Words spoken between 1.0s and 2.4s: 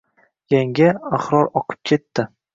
Ahror oqib ketdi